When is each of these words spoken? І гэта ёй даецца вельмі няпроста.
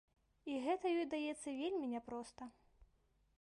І 0.53 0.55
гэта 0.63 0.93
ёй 0.99 1.05
даецца 1.11 1.49
вельмі 1.61 1.91
няпроста. 1.93 2.49